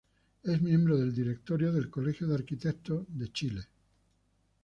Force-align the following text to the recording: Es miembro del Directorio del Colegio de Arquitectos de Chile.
Es 0.41 0.59
miembro 0.59 0.97
del 0.97 1.13
Directorio 1.13 1.71
del 1.71 1.87
Colegio 1.91 2.25
de 2.25 2.33
Arquitectos 2.33 3.05
de 3.07 3.31
Chile. 3.31 3.67